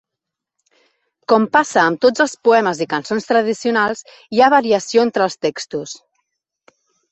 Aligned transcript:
Com 1.33 1.45
passa 1.57 1.81
amb 1.89 2.01
tots 2.05 2.23
els 2.25 2.33
poemes 2.47 2.81
i 2.87 2.89
cançons 2.95 3.29
tradicionals, 3.33 4.03
hi 4.39 4.43
ha 4.47 4.51
variació 4.57 5.07
entre 5.11 5.29
els 5.29 5.41
textos. 5.49 5.97